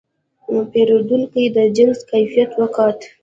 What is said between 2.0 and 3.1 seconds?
کیفیت وکت.